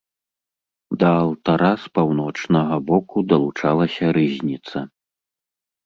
[1.03, 4.79] Да алтара з паўночнага боку далучалася рызніца.